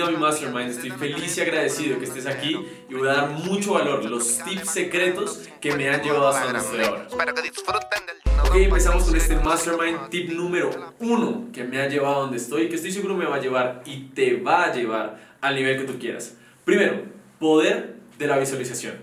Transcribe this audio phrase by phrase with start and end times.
[0.00, 0.70] bienvenido a mi Mastermind.
[0.70, 2.56] Estoy feliz y agradecido que estés aquí
[2.88, 6.58] y voy a dar mucho valor, los tips secretos que me han llevado hasta donde
[6.60, 7.06] estoy ahora.
[8.46, 12.68] Ok, empezamos con este Mastermind tip número uno que me ha llevado a donde estoy,
[12.68, 15.84] que estoy seguro me va a llevar y te va a llevar al nivel que
[15.84, 16.34] tú quieras.
[16.64, 17.02] Primero,
[17.38, 18.94] poder de la visualización.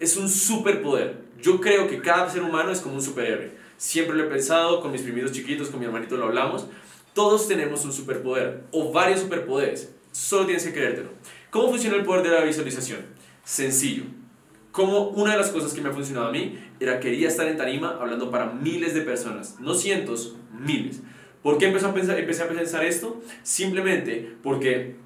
[0.00, 1.22] Es un superpoder.
[1.40, 3.52] Yo creo que cada ser humano es como un superhéroe.
[3.76, 6.66] Siempre lo he pensado, con mis primitos chiquitos, con mi hermanito lo hablamos.
[7.14, 9.90] Todos tenemos un superpoder o varios superpoderes.
[10.12, 11.10] Solo tienes que creértelo.
[11.50, 13.00] ¿Cómo funciona el poder de la visualización?
[13.44, 14.04] Sencillo.
[14.70, 17.56] Como una de las cosas que me ha funcionado a mí era quería estar en
[17.56, 21.00] tarima hablando para miles de personas, no cientos, miles.
[21.42, 23.20] ¿Por qué empecé a pensar, empecé a pensar esto?
[23.42, 24.96] Simplemente porque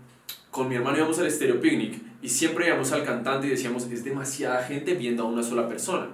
[0.50, 4.04] con mi hermano íbamos al Stereo Picnic y siempre íbamos al cantante y decíamos, es
[4.04, 6.08] demasiada gente viendo a una sola persona.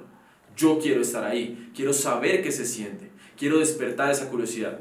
[0.57, 4.81] Yo quiero estar ahí, quiero saber qué se siente, quiero despertar esa curiosidad.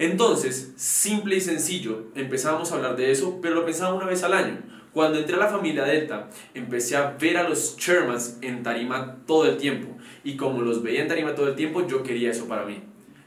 [0.00, 4.32] Entonces, simple y sencillo, empezábamos a hablar de eso, pero lo pensaba una vez al
[4.32, 4.56] año.
[4.94, 9.44] Cuando entré a la familia Delta, empecé a ver a los Shermans en tarima todo
[9.44, 9.94] el tiempo.
[10.24, 12.82] Y como los veía en tarima todo el tiempo, yo quería eso para mí.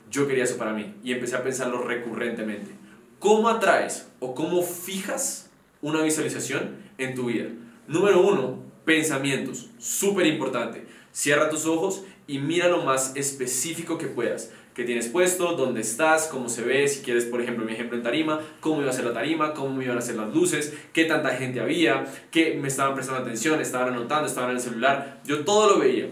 [0.10, 0.96] Yo quería eso para mí.
[1.04, 2.72] Y empecé a pensarlo recurrentemente.
[3.20, 7.50] ¿Cómo atraes o cómo fijas una visualización en tu vida?
[7.88, 9.70] Número uno, pensamientos.
[9.78, 10.88] Súper importante.
[11.12, 16.28] Cierra tus ojos y mira lo más específico que puedas qué tienes puesto, dónde estás,
[16.28, 19.06] cómo se ve, si quieres, por ejemplo, mi ejemplo en tarima, cómo iba a ser
[19.06, 22.68] la tarima, cómo me iban a hacer las luces, qué tanta gente había, qué me
[22.68, 26.10] estaban prestando atención, estaban anotando, estaban en el celular, yo todo lo veía.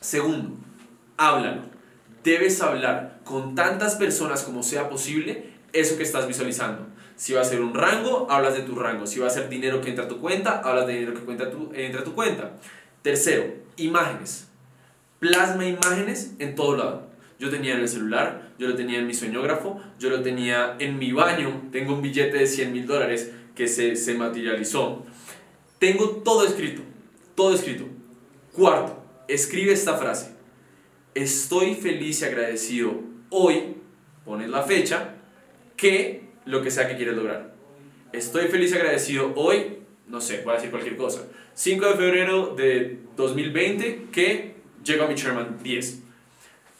[0.00, 0.56] Segundo,
[1.16, 1.62] háblalo.
[2.24, 6.86] Debes hablar con tantas personas como sea posible eso que estás visualizando.
[7.16, 9.06] Si va a ser un rango, hablas de tu rango.
[9.06, 11.50] Si va a ser dinero que entra a tu cuenta, hablas de dinero que cuenta
[11.50, 12.52] tu, entra a tu cuenta.
[13.02, 13.44] Tercero,
[13.76, 14.48] imágenes.
[15.20, 17.11] Plasma imágenes en todo lado
[17.42, 20.96] yo tenía en el celular, yo lo tenía en mi sueñógrafo, yo lo tenía en
[20.96, 25.04] mi baño, tengo un billete de 100 mil dólares que se, se materializó.
[25.80, 26.82] Tengo todo escrito,
[27.34, 27.86] todo escrito.
[28.52, 30.36] Cuarto, escribe esta frase.
[31.16, 33.74] Estoy feliz y agradecido hoy,
[34.24, 35.16] pones la fecha,
[35.76, 37.56] que lo que sea que quieres lograr.
[38.12, 41.26] Estoy feliz y agradecido hoy, no sé, voy a decir cualquier cosa.
[41.54, 44.54] 5 de febrero de 2020 que
[44.84, 46.02] llego a mi Chairman 10.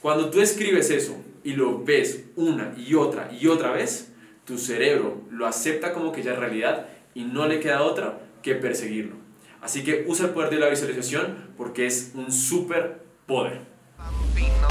[0.03, 1.15] Cuando tú escribes eso
[1.45, 4.13] y lo ves una y otra y otra vez,
[4.45, 8.57] tu cerebro lo acepta como que ya es realidad y no le queda otra que
[8.57, 9.15] perseguirlo.
[9.61, 13.61] Así que usa el poder de la visualización porque es un super poder.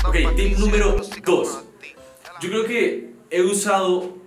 [0.06, 1.64] Ok, tip número 2.
[2.42, 4.18] Yo creo que he usado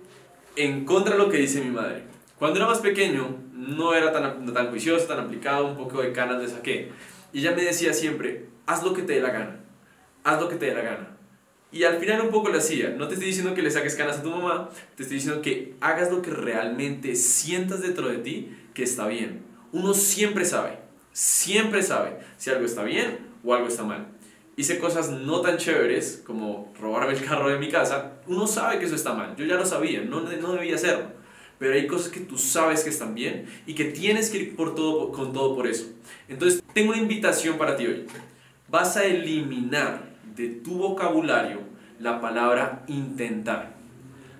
[0.55, 2.01] en contra de lo que dice mi madre.
[2.39, 6.41] Cuando era más pequeño no era tan, tan juicioso, tan aplicado, un poco de canas
[6.41, 6.91] le saqué.
[7.31, 9.64] Y ella me decía siempre, haz lo que te dé la gana
[10.25, 11.15] haz lo que te dé la gana.
[11.71, 12.89] Y al final un poco lo hacía.
[12.89, 15.75] No te estoy diciendo que le saques canas a tu mamá, te estoy diciendo que
[15.81, 19.43] hagas lo que realmente sientas dentro de ti que está bien.
[19.71, 20.79] Uno siempre sabe,
[21.11, 24.07] siempre sabe si algo está bien o algo está mal.
[24.57, 28.13] Hice cosas no tan chéveres como robarme el carro de mi casa.
[28.25, 29.35] Uno sabe que eso está mal.
[29.35, 31.11] Yo ya lo sabía, no, no debía hacerlo.
[31.59, 34.75] Pero hay cosas que tú sabes que están bien y que tienes que ir por
[34.75, 35.87] todo, con todo por eso.
[36.29, 38.05] Entonces, tengo una invitación para ti hoy.
[38.69, 41.59] Vas a eliminar de tu vocabulario
[41.99, 43.75] la palabra intentar.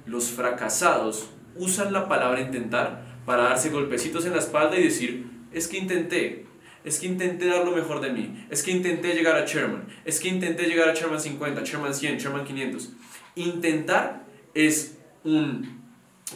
[0.06, 5.68] Los fracasados usan la palabra intentar para darse golpecitos en la espalda y decir, es
[5.68, 6.46] que intenté,
[6.84, 10.20] es que intenté dar lo mejor de mí, es que intenté llegar a Chairman, es
[10.20, 12.94] que intenté llegar a Chairman 50, Chairman 100, Chairman 500.
[13.36, 15.82] Intentar es un,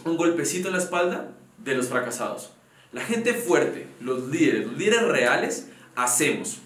[0.05, 2.53] un golpecito en la espalda de los fracasados.
[2.91, 6.59] La gente fuerte, los líderes, los líderes reales, hacemos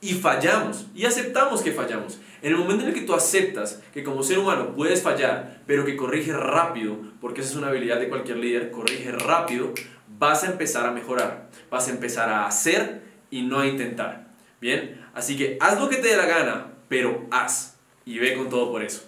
[0.00, 2.18] y fallamos y aceptamos que fallamos.
[2.42, 5.84] En el momento en el que tú aceptas que como ser humano puedes fallar, pero
[5.84, 9.72] que corriges rápido, porque esa es una habilidad de cualquier líder, corrige rápido,
[10.18, 14.28] vas a empezar a mejorar, vas a empezar a hacer y no a intentar.
[14.60, 18.48] Bien, así que haz lo que te dé la gana, pero haz y ve con
[18.48, 19.04] todo por eso.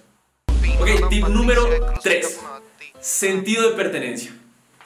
[0.80, 1.68] Ok, tip número
[2.02, 2.40] 3.
[3.00, 4.32] Sentido de pertenencia.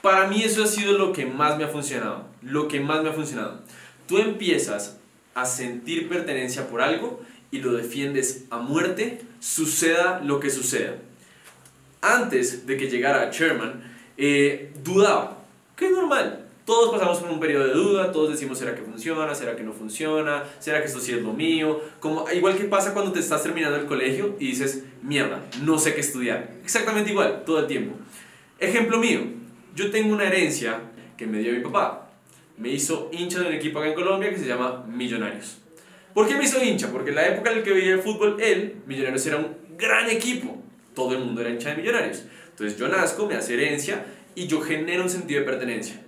[0.02, 2.26] Para mí eso ha sido lo que más me ha funcionado.
[2.42, 3.60] Lo que más me ha funcionado.
[4.06, 4.98] Tú empiezas
[5.34, 7.20] a sentir pertenencia por algo
[7.50, 10.96] y lo defiendes a muerte, suceda lo que suceda.
[12.00, 13.82] Antes de que llegara Sherman,
[14.16, 15.38] eh, dudaba,
[15.76, 16.46] que es normal.
[16.64, 19.34] Todos pasamos por un periodo de duda, todos decimos, ¿será que funciona?
[19.34, 20.44] ¿Será que no funciona?
[20.60, 21.80] ¿Será que esto sí es lo mío?
[21.98, 25.94] Como, igual que pasa cuando te estás terminando el colegio y dices, mierda, no sé
[25.94, 26.52] qué estudiar.
[26.62, 27.96] Exactamente igual, todo el tiempo.
[28.60, 29.22] Ejemplo mío,
[29.74, 30.78] yo tengo una herencia
[31.16, 32.11] que me dio mi papá
[32.56, 35.58] me hizo hincha de un equipo acá en Colombia que se llama Millonarios.
[36.14, 36.90] ¿Por qué me hizo hincha?
[36.90, 40.10] Porque en la época en la que veía el fútbol, él, Millonarios, era un gran
[40.10, 40.62] equipo.
[40.94, 42.24] Todo el mundo era hincha de Millonarios.
[42.50, 44.04] Entonces yo nazco, me hace herencia
[44.34, 46.00] y yo genero un sentido de pertenencia.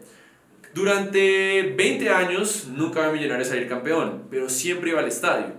[0.75, 5.55] Durante 20 años nunca vi Millonarios salir campeón, pero siempre iba al estadio.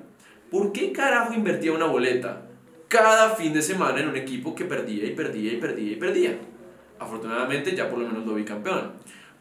[0.51, 2.43] ¿Por qué carajo invertía una boleta
[2.87, 6.37] cada fin de semana en un equipo que perdía y perdía y perdía y perdía?
[6.99, 8.91] Afortunadamente ya por lo menos lo vi campeón.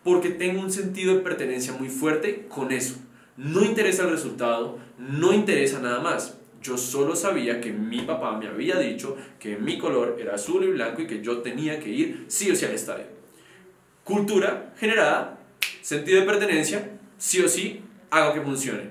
[0.04, 2.96] Porque tengo un sentido de pertenencia muy fuerte con eso.
[3.36, 6.38] No interesa el resultado, no interesa nada más.
[6.62, 10.68] Yo solo sabía que mi papá me había dicho que mi color era azul y
[10.68, 13.06] blanco y que yo tenía que ir sí o sí al estadio.
[14.04, 15.40] Cultura generada
[15.84, 18.90] sentido de pertenencia, sí o sí, hago que funcione.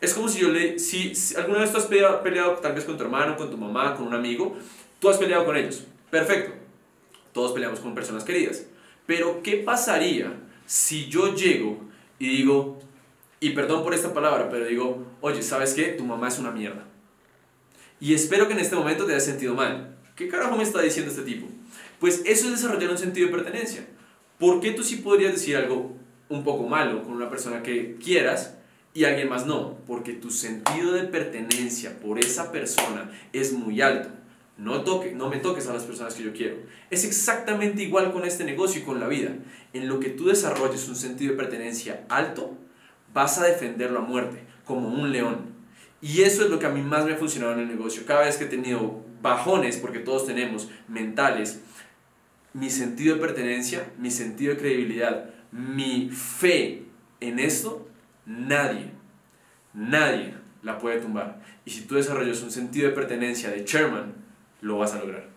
[0.00, 3.04] Es como si yo le, si, alguna vez tú has peleado, tal vez con tu
[3.04, 4.56] hermano, con tu mamá, con un amigo,
[4.98, 5.84] tú has peleado con ellos.
[6.10, 6.54] Perfecto.
[7.32, 8.66] Todos peleamos con personas queridas.
[9.06, 10.32] Pero ¿qué pasaría
[10.66, 11.80] si yo llego
[12.18, 12.78] y digo,
[13.40, 15.88] y perdón por esta palabra, pero digo, oye, ¿sabes qué?
[15.88, 16.84] Tu mamá es una mierda.
[18.00, 19.96] Y espero que en este momento te hayas sentido mal.
[20.16, 21.46] ¿Qué carajo me está diciendo este tipo?
[21.98, 23.86] Pues eso es desarrollar un sentido de pertenencia.
[24.38, 25.96] ¿Por qué tú sí podrías decir algo
[26.28, 28.56] un poco malo con una persona que quieras
[28.94, 34.10] y alguien más no, porque tu sentido de pertenencia por esa persona es muy alto.
[34.58, 36.56] No, toque, no me toques a las personas que yo quiero.
[36.90, 39.30] Es exactamente igual con este negocio y con la vida.
[39.72, 42.56] En lo que tú desarrolles un sentido de pertenencia alto,
[43.12, 45.52] vas a defenderlo a muerte, como un león.
[46.00, 48.04] Y eso es lo que a mí más me ha funcionado en el negocio.
[48.06, 51.60] Cada vez que he tenido bajones, porque todos tenemos mentales,
[52.52, 56.84] mi sentido de pertenencia, mi sentido de credibilidad, mi fe
[57.20, 57.88] en esto,
[58.26, 58.90] nadie,
[59.72, 61.40] nadie la puede tumbar.
[61.64, 64.21] Y si tú desarrollas un sentido de pertenencia de chairman,
[64.62, 65.28] lo vas a lograr.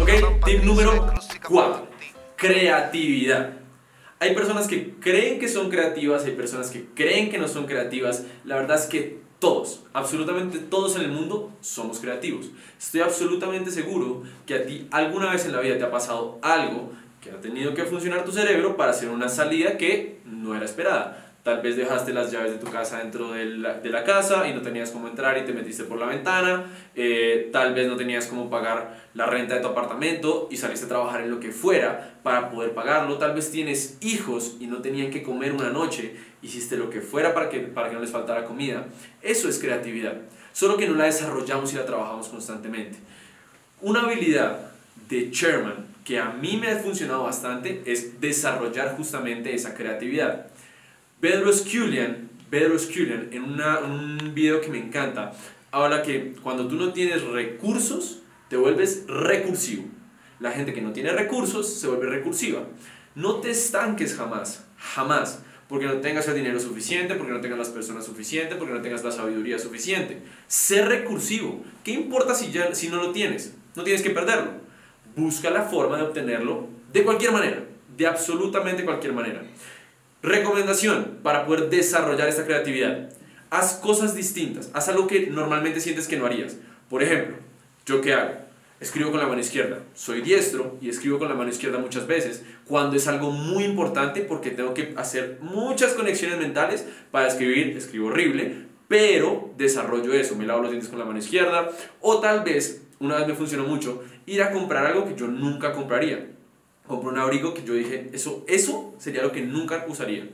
[0.00, 0.08] Ok,
[0.46, 1.12] tip número
[1.46, 1.88] 4.
[2.36, 3.50] Creatividad.
[4.18, 8.24] Hay personas que creen que son creativas, hay personas que creen que no son creativas.
[8.44, 12.50] La verdad es que todos, absolutamente todos en el mundo somos creativos.
[12.78, 16.92] Estoy absolutamente seguro que a ti alguna vez en la vida te ha pasado algo
[17.20, 21.29] que ha tenido que funcionar tu cerebro para hacer una salida que no era esperada.
[21.42, 24.52] Tal vez dejaste las llaves de tu casa dentro de la, de la casa y
[24.52, 26.66] no tenías cómo entrar y te metiste por la ventana.
[26.94, 30.88] Eh, tal vez no tenías cómo pagar la renta de tu apartamento y saliste a
[30.88, 33.16] trabajar en lo que fuera para poder pagarlo.
[33.16, 36.14] Tal vez tienes hijos y no tenían que comer una noche.
[36.42, 38.86] Hiciste lo que fuera para que, para que no les faltara comida.
[39.22, 40.16] Eso es creatividad.
[40.52, 42.98] Solo que no la desarrollamos y la trabajamos constantemente.
[43.80, 44.58] Una habilidad
[45.08, 50.46] de chairman que a mí me ha funcionado bastante es desarrollar justamente esa creatividad.
[51.20, 55.32] Bedros Kulian, Bedros Kulian en un video que me encanta,
[55.70, 59.84] habla que cuando tú no tienes recursos, te vuelves recursivo.
[60.38, 62.62] La gente que no tiene recursos se vuelve recursiva.
[63.14, 67.68] No te estanques jamás, jamás, porque no tengas el dinero suficiente, porque no tengas las
[67.68, 70.22] personas suficientes, porque no tengas la sabiduría suficiente.
[70.46, 71.62] Sé recursivo.
[71.84, 73.54] ¿Qué importa si, ya, si no lo tienes?
[73.76, 74.52] No tienes que perderlo.
[75.14, 77.62] Busca la forma de obtenerlo de cualquier manera,
[77.94, 79.42] de absolutamente cualquier manera.
[80.22, 83.08] Recomendación para poder desarrollar esta creatividad.
[83.48, 86.58] Haz cosas distintas, haz algo que normalmente sientes que no harías.
[86.90, 87.36] Por ejemplo,
[87.86, 88.34] ¿yo qué hago?
[88.80, 89.78] Escribo con la mano izquierda.
[89.94, 94.20] Soy diestro y escribo con la mano izquierda muchas veces cuando es algo muy importante
[94.20, 97.74] porque tengo que hacer muchas conexiones mentales para escribir.
[97.74, 100.36] Escribo horrible, pero desarrollo eso.
[100.36, 101.70] Me lavo los dientes con la mano izquierda
[102.02, 105.72] o tal vez, una vez me funcionó mucho, ir a comprar algo que yo nunca
[105.72, 106.26] compraría
[106.90, 110.28] compré un abrigo que yo dije, eso, eso sería lo que nunca usaría.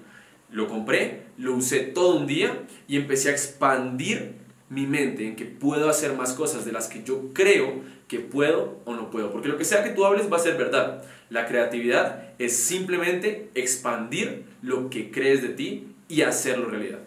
[0.51, 4.35] Lo compré, lo usé todo un día y empecé a expandir
[4.69, 8.81] mi mente en que puedo hacer más cosas de las que yo creo que puedo
[8.85, 9.31] o no puedo.
[9.31, 11.05] Porque lo que sea que tú hables va a ser verdad.
[11.31, 17.01] La creatividad es simplemente expandir lo que crees de ti y hacerlo realidad.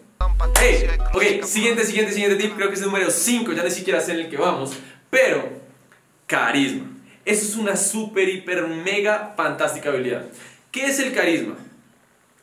[0.60, 4.00] Hey, ok, siguiente, siguiente, siguiente tip, creo que es el número 5, ya ni siquiera
[4.00, 4.76] sé en el que vamos,
[5.08, 5.48] pero
[6.26, 6.86] carisma.
[7.30, 10.24] Eso es una super, hiper, mega fantástica habilidad.
[10.72, 11.54] ¿Qué es el carisma?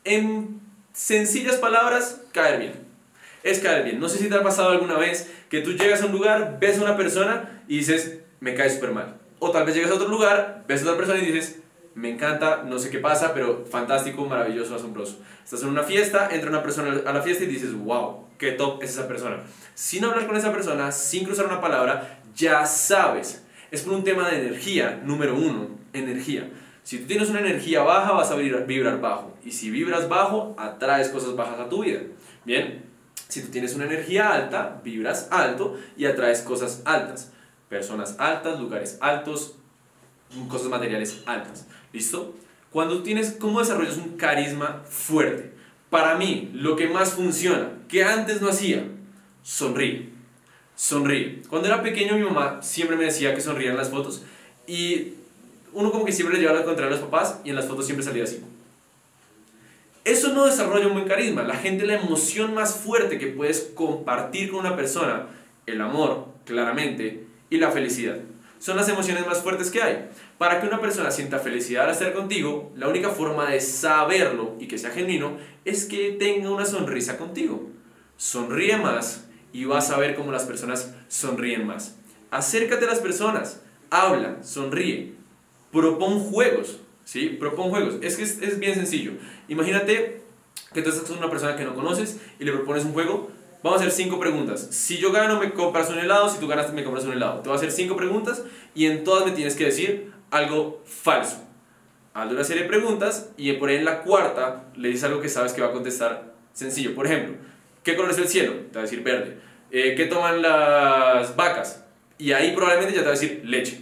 [0.02, 0.62] En
[0.94, 2.72] sencillas palabras, caer bien.
[3.42, 4.00] Es caer bien.
[4.00, 6.78] No sé si te ha pasado alguna vez que tú llegas a un lugar, ves
[6.78, 9.18] a una persona y dices, me cae súper mal.
[9.40, 11.58] O tal vez llegas a otro lugar, ves a otra persona y dices,
[11.94, 15.20] me encanta, no sé qué pasa, pero fantástico, maravilloso, asombroso.
[15.44, 18.82] Estás en una fiesta, entra una persona a la fiesta y dices, wow, qué top
[18.82, 19.42] es esa persona.
[19.74, 24.28] Sin hablar con esa persona, sin cruzar una palabra, ya sabes es por un tema
[24.28, 26.50] de energía, número uno, energía.
[26.82, 29.36] Si tú tienes una energía baja, vas a vibrar, bajo.
[29.44, 32.00] Y si vibras bajo, atraes cosas bajas a tu vida.
[32.44, 32.84] Bien,
[33.28, 37.32] si tú tienes una energía alta, vibras alto y atraes cosas altas.
[37.68, 39.56] Personas altas, lugares altos,
[40.48, 41.66] cosas materiales altas.
[41.92, 42.34] ¿Listo?
[42.70, 45.52] Cuando tienes, ¿cómo desarrollas un carisma fuerte?
[45.90, 48.86] Para mí, lo que más funciona, que antes no hacía,
[49.42, 50.17] sonríe
[50.78, 51.42] sonríe.
[51.48, 54.22] Cuando era pequeño mi mamá siempre me decía que sonría en las fotos
[54.64, 55.14] y
[55.72, 57.84] uno como que siempre le lleva la contraria a los papás y en las fotos
[57.84, 58.40] siempre salía así.
[60.04, 61.42] Eso no desarrolla un buen carisma.
[61.42, 65.26] La gente, la emoción más fuerte que puedes compartir con una persona,
[65.66, 68.16] el amor, claramente, y la felicidad.
[68.60, 70.08] Son las emociones más fuertes que hay.
[70.38, 74.68] Para que una persona sienta felicidad al estar contigo, la única forma de saberlo y
[74.68, 77.68] que sea genuino es que tenga una sonrisa contigo.
[78.16, 81.96] Sonríe más y vas a ver cómo las personas sonríen más.
[82.30, 85.14] Acércate a las personas, habla, sonríe,
[85.72, 87.36] propon juegos, ¿sí?
[87.40, 87.96] Propon juegos.
[88.02, 89.12] Es que es, bien sencillo.
[89.48, 90.22] Imagínate
[90.72, 93.30] que tú estás con una persona que no conoces y le propones un juego.
[93.62, 94.68] Vamos a hacer cinco preguntas.
[94.70, 96.28] Si yo gano, me compras un helado.
[96.28, 97.40] Si tú ganas, me compras un helado.
[97.40, 101.42] Te voy a hacer cinco preguntas y en todas me tienes que decir algo falso.
[102.14, 105.28] Hazle una serie de preguntas y por ahí en la cuarta le dices algo que
[105.28, 106.94] sabes que va a contestar sencillo.
[106.94, 107.36] Por ejemplo,
[107.88, 108.52] ¿qué color es el cielo?
[108.70, 109.38] Te va a decir verde.
[109.70, 111.84] Eh, ¿Qué toman las vacas?
[112.18, 113.80] Y ahí probablemente ya te va a decir leche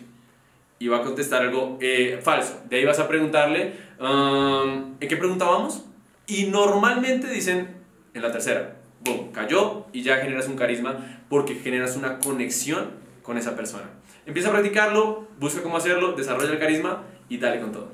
[0.79, 2.61] y va a contestar algo eh, falso.
[2.69, 5.85] De ahí vas a preguntarle, um, ¿en qué preguntábamos?
[6.29, 7.79] Y normalmente dicen
[8.15, 12.91] en la tercera, boom, cayó y ya generas un carisma porque generas una conexión
[13.23, 13.91] con esa persona.
[14.25, 17.89] Empieza a practicarlo, busca cómo hacerlo, desarrolla el carisma y dale con todo.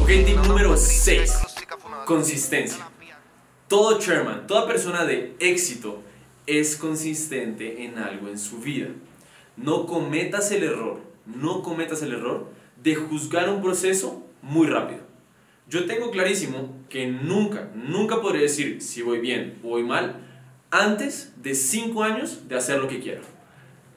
[0.00, 1.40] Ok, tip número 6.
[2.04, 2.86] Consistencia.
[3.68, 6.02] Todo chairman, toda persona de éxito
[6.46, 8.88] es consistente en algo en su vida.
[9.56, 12.46] No cometas el error no cometas el error
[12.82, 15.00] de juzgar un proceso muy rápido.
[15.68, 20.20] Yo tengo clarísimo que nunca, nunca podré decir si voy bien o voy mal
[20.70, 23.22] antes de 5 años de hacer lo que quiero.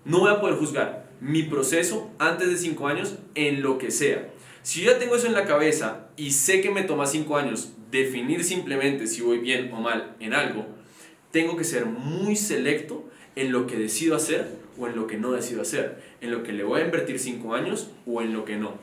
[0.06, 4.30] No voy a poder juzgar mi proceso antes de 5 años en lo que sea.
[4.70, 7.70] Si yo ya tengo eso en la cabeza y sé que me toma 5 años
[7.90, 10.64] definir simplemente si voy bien o mal en algo,
[11.32, 14.48] tengo que ser muy selecto en lo que decido hacer
[14.78, 17.56] o en lo que no decido hacer, en lo que le voy a invertir 5
[17.56, 18.76] años o en lo que no.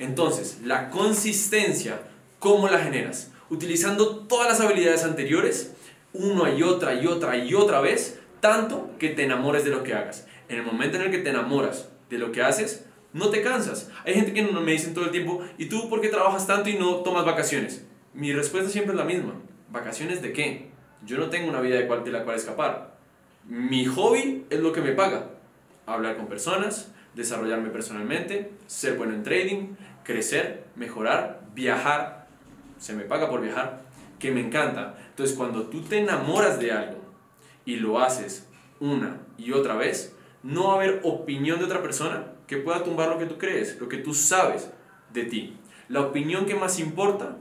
[0.00, 2.00] Entonces, la consistencia,
[2.40, 3.30] ¿cómo la generas?
[3.50, 5.74] Utilizando todas las habilidades anteriores,
[6.12, 9.94] una y otra y otra y otra vez, tanto que te enamores de lo que
[9.94, 10.26] hagas.
[10.48, 13.90] En el momento en el que te enamoras de lo que haces, no te cansas.
[14.04, 16.74] Hay gente que me dicen todo el tiempo, ¿y tú por qué trabajas tanto y
[16.74, 17.84] no tomas vacaciones?
[18.14, 19.34] Mi respuesta siempre es la misma.
[19.70, 20.70] ¿Vacaciones de qué?
[21.04, 22.96] Yo no tengo una vida de, de la cual escapar.
[23.46, 25.30] Mi hobby es lo que me paga.
[25.86, 29.74] Hablar con personas, desarrollarme personalmente, ser bueno en trading,
[30.04, 32.28] crecer, mejorar, viajar.
[32.78, 33.82] Se me paga por viajar,
[34.18, 34.96] que me encanta.
[35.08, 37.00] Entonces cuando tú te enamoras de algo
[37.64, 38.48] y lo haces
[38.78, 43.08] una y otra vez, no va a haber opinión de otra persona que pueda tumbar
[43.08, 44.68] lo que tú crees, lo que tú sabes
[45.14, 45.56] de ti.
[45.88, 47.36] La opinión que más importa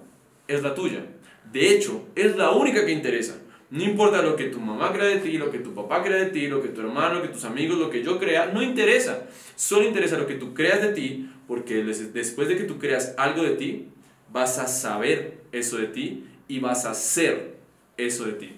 [0.48, 1.04] es la tuya.
[1.52, 3.42] De hecho, es la única que interesa.
[3.72, 6.28] No importa lo que tu mamá crea de ti, lo que tu papá crea de
[6.28, 9.26] ti, lo que tu hermano, lo que tus amigos, lo que yo crea, no interesa.
[9.56, 13.42] Solo interesa lo que tú creas de ti, porque después de que tú creas algo
[13.42, 13.88] de ti,
[14.32, 17.58] vas a saber eso de ti y vas a ser
[17.98, 18.52] eso de ti.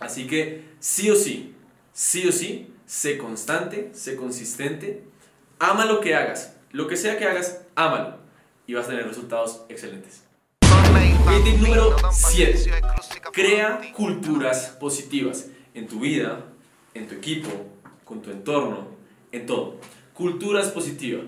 [0.00, 1.54] Así que sí o sí,
[1.92, 5.04] sí o sí, sé constante, sé consistente,
[5.58, 8.16] ama lo que hagas, lo que sea que hagas, ámalo
[8.66, 10.24] y vas a tener resultados excelentes.
[11.60, 12.70] número 7
[13.32, 16.44] Crea culturas positivas en tu vida,
[16.94, 17.50] en tu equipo,
[18.04, 18.88] con tu entorno,
[19.32, 19.76] en todo.
[20.14, 21.24] Culturas positivas.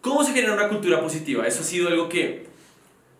[0.00, 1.46] ¿Cómo se genera una cultura positiva?
[1.46, 2.46] Eso ha sido algo que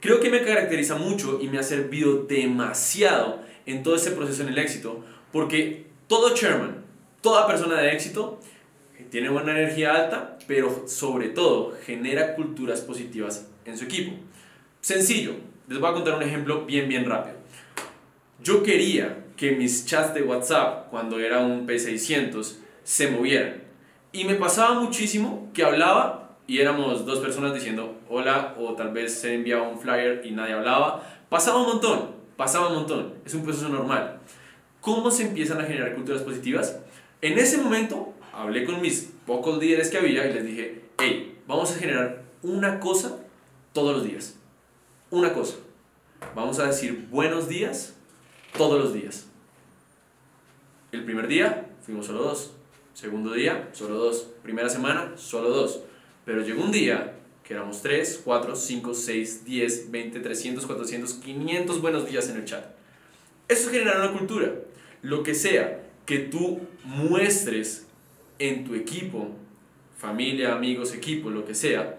[0.00, 4.48] creo que me caracteriza mucho y me ha servido demasiado en todo ese proceso en
[4.48, 6.84] el éxito, porque todo chairman,
[7.20, 8.38] toda persona de éxito,
[9.10, 14.12] tiene buena energía alta, pero sobre todo genera culturas positivas en su equipo.
[14.80, 15.34] Sencillo,
[15.68, 17.36] les voy a contar un ejemplo bien, bien rápido.
[18.42, 23.62] Yo quería que mis chats de WhatsApp, cuando era un P600, se movieran.
[24.12, 29.18] Y me pasaba muchísimo que hablaba y éramos dos personas diciendo hola o tal vez
[29.20, 31.02] se enviaba un flyer y nadie hablaba.
[31.28, 33.14] Pasaba un montón, pasaba un montón.
[33.24, 34.20] Es un proceso normal.
[34.80, 36.78] ¿Cómo se empiezan a generar culturas positivas?
[37.20, 41.72] En ese momento hablé con mis pocos líderes que había y les dije, hey, vamos
[41.72, 43.18] a generar una cosa
[43.72, 44.36] todos los días.
[45.10, 45.56] Una cosa.
[46.34, 47.94] Vamos a decir buenos días
[48.56, 49.26] todos los días.
[50.92, 52.52] El primer día fuimos solo dos.
[52.92, 54.28] Segundo día, solo dos.
[54.42, 55.80] Primera semana, solo dos.
[56.26, 61.80] Pero llegó un día que éramos 3, 4, 5, 6, 10, 20, 300, 400, 500
[61.80, 62.64] buenos días en el chat.
[63.46, 64.52] Eso genera una cultura.
[65.02, 67.85] Lo que sea que tú muestres
[68.38, 69.28] en tu equipo,
[69.96, 71.98] familia, amigos, equipo, lo que sea,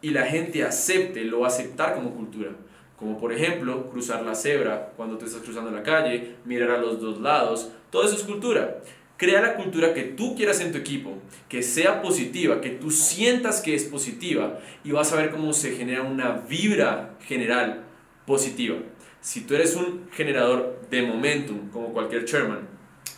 [0.00, 2.50] y la gente acepte, lo aceptar como cultura
[2.98, 7.00] como por ejemplo cruzar la cebra cuando te estás cruzando la calle, mirar a los
[7.00, 8.82] dos lados, todo eso es cultura.
[9.16, 11.14] Crea la cultura que tú quieras en tu equipo,
[11.48, 15.76] que sea positiva, que tú sientas que es positiva y vas a ver cómo se
[15.76, 17.84] genera una vibra general
[18.26, 18.76] positiva.
[19.20, 22.68] Si tú eres un generador de momentum, como cualquier chairman,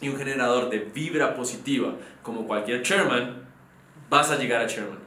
[0.01, 3.49] y un generador de vibra positiva, como cualquier chairman,
[4.09, 4.99] vas a llegar a chairman.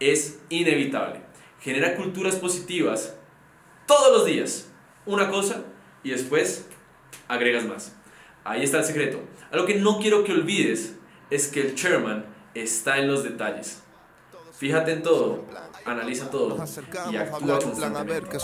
[0.00, 1.20] Es inevitable.
[1.60, 3.16] Genera culturas positivas
[3.86, 4.70] todos los días.
[5.06, 5.62] Una cosa
[6.02, 6.68] y después
[7.28, 7.96] agregas más.
[8.44, 9.20] Ahí está el secreto.
[9.50, 10.96] Algo que no quiero que olvides
[11.30, 13.82] es que el chairman está en los detalles.
[14.52, 15.44] Fíjate en todo,
[15.84, 16.62] analiza todo
[17.10, 18.38] y actúa constantemente.